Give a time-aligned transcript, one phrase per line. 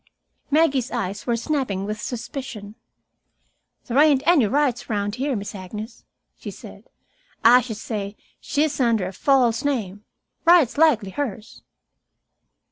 [0.49, 2.73] Maggie's eyes were snapping with suspicion.
[3.85, 6.05] "There ain't any Wrights around here, Miss Agnes,"
[6.39, 6.85] she said.
[7.43, 10.03] "I sh'd say she's here under a false name.
[10.43, 11.61] Wright's likely hers."